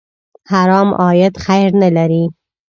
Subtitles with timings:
[0.51, 2.23] حرام عاید خیر نه لري.